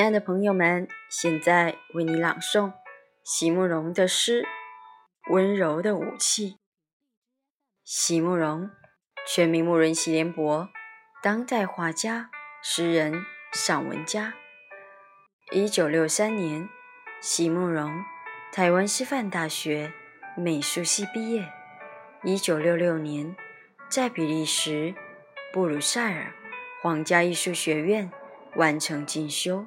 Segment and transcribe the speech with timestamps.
[0.00, 2.72] 亲爱的朋友们，现在为你朗诵
[3.22, 4.44] 席慕容的诗
[5.30, 6.52] 《温柔的武器》。
[7.84, 8.70] 席慕容，
[9.28, 10.70] 全名慕人席联博，
[11.22, 12.30] 当代画家、
[12.62, 14.32] 诗人、散文家。
[15.50, 16.66] 一九六三年，
[17.20, 18.02] 席慕容
[18.54, 19.92] 台湾师范大学
[20.34, 21.46] 美术系毕业。
[22.22, 23.36] 一九六六年，
[23.90, 24.94] 在比利时
[25.52, 26.32] 布鲁塞尔
[26.82, 28.10] 皇家艺术学院
[28.56, 29.66] 完成进修，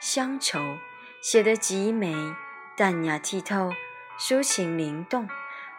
[0.00, 0.58] 乡愁，
[1.20, 2.14] 写得极美、
[2.76, 3.72] 淡雅剔透，
[4.18, 5.28] 抒情灵动，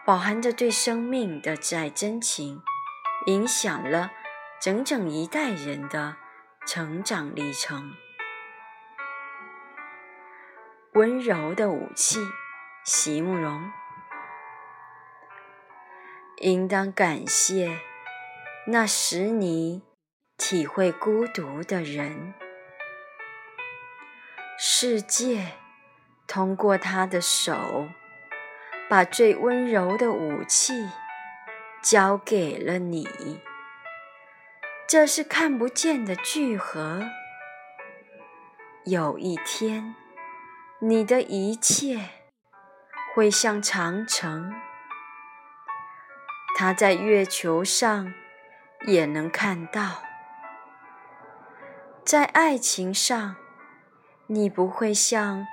[0.04, 2.62] 饱含着对生命的挚爱真情，
[3.26, 4.10] 影响了
[4.60, 6.16] 整整一代人的
[6.66, 7.94] 成长历程。
[10.94, 12.18] 温柔的武器，
[12.84, 13.70] 席慕容。
[16.38, 17.80] 应当感谢
[18.68, 19.82] 那使你
[20.36, 22.34] 体会孤独的人。
[24.60, 25.52] 世界
[26.26, 27.88] 通过他的手，
[28.90, 30.88] 把最温柔的武器
[31.80, 33.08] 交给了你。
[34.88, 37.02] 这是看不见的聚合。
[38.84, 39.94] 有一天。
[40.80, 42.08] 你的一切
[43.12, 44.54] 会像长城，
[46.56, 48.14] 它在月球上
[48.86, 50.04] 也能看到。
[52.04, 53.34] 在爱情上，
[54.30, 55.46] 你不会像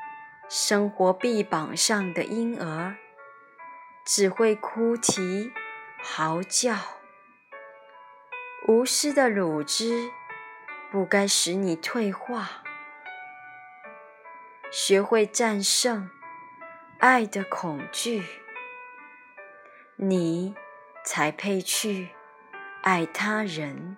[0.49, 2.97] 生活臂膀上的婴儿，
[4.05, 5.53] 只会哭啼、
[6.03, 6.75] 嚎叫。
[8.67, 10.11] 无私的乳汁
[10.91, 12.63] 不该使你退化。
[14.69, 16.09] 学会战胜
[16.99, 18.25] 爱的恐惧，
[19.95, 20.53] 你
[21.05, 22.09] 才配去
[22.81, 23.95] 爱他人。